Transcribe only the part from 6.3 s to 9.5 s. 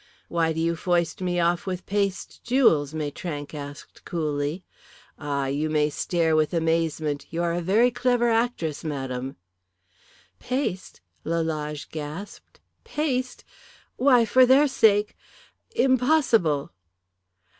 with amazement! You are a very clever actress, madam."